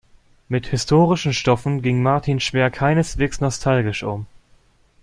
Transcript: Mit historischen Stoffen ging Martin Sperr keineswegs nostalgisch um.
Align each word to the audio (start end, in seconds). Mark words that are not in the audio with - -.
Mit 0.47 0.65
historischen 0.65 1.31
Stoffen 1.31 1.83
ging 1.83 2.01
Martin 2.01 2.39
Sperr 2.39 2.71
keineswegs 2.71 3.39
nostalgisch 3.39 4.01
um. 4.01 4.25